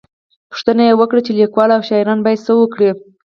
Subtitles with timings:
[0.51, 2.89] _پوښتنه يې وکړه چې ليکوال او شاعران بايد څه وکړي؟